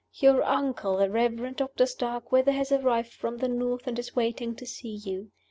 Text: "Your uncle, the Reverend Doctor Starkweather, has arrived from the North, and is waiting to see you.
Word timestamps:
"Your 0.15 0.41
uncle, 0.43 0.97
the 0.97 1.11
Reverend 1.11 1.57
Doctor 1.57 1.85
Starkweather, 1.85 2.53
has 2.53 2.71
arrived 2.71 3.13
from 3.13 3.37
the 3.37 3.47
North, 3.47 3.85
and 3.85 3.99
is 3.99 4.15
waiting 4.15 4.55
to 4.55 4.65
see 4.65 4.95
you. 4.95 5.29